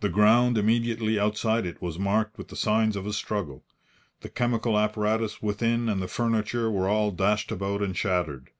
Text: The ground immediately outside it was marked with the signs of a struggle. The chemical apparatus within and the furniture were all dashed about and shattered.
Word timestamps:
The 0.00 0.10
ground 0.10 0.58
immediately 0.58 1.18
outside 1.18 1.64
it 1.64 1.80
was 1.80 1.98
marked 1.98 2.36
with 2.36 2.48
the 2.48 2.56
signs 2.56 2.94
of 2.94 3.06
a 3.06 3.12
struggle. 3.14 3.64
The 4.20 4.28
chemical 4.28 4.78
apparatus 4.78 5.40
within 5.40 5.88
and 5.88 6.02
the 6.02 6.08
furniture 6.08 6.70
were 6.70 6.90
all 6.90 7.10
dashed 7.10 7.50
about 7.50 7.80
and 7.80 7.96
shattered. 7.96 8.50